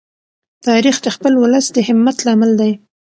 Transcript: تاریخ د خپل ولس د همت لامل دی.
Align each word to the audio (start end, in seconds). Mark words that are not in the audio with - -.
تاریخ 0.67 0.95
د 1.01 1.07
خپل 1.15 1.33
ولس 1.37 1.65
د 1.71 1.77
همت 1.87 2.17
لامل 2.25 2.51
دی. 2.61 2.71